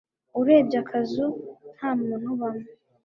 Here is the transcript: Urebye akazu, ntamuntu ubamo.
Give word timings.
Urebye 0.39 0.77
akazu, 0.83 1.25
ntamuntu 1.75 2.27
ubamo. 2.35 2.65